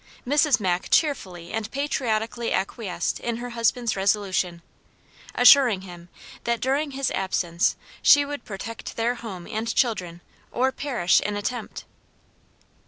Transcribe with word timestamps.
Mrs. 0.27 0.59
Mack 0.59 0.89
cheerfully 0.89 1.53
and 1.53 1.69
patriotically 1.69 2.51
acquiesced 2.51 3.19
in 3.19 3.37
her 3.37 3.51
husband's 3.51 3.95
resolution, 3.95 4.63
assuring 5.35 5.81
him 5.81 6.09
that 6.43 6.59
during 6.59 6.89
his 6.97 7.11
absence 7.11 7.75
she 8.01 8.25
would 8.25 8.43
protect 8.43 8.95
their 8.95 9.13
home 9.13 9.45
and 9.45 9.75
children 9.75 10.21
or 10.51 10.71
perish 10.71 11.19
in 11.21 11.35
attempt. 11.37 11.85